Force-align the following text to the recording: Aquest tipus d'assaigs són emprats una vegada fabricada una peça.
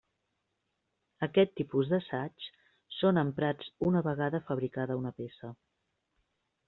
Aquest 1.25 1.51
tipus 1.59 1.91
d'assaigs 1.91 2.47
són 3.01 3.21
emprats 3.25 3.71
una 3.91 4.03
vegada 4.09 4.41
fabricada 4.49 5.01
una 5.03 5.13
peça. 5.21 5.53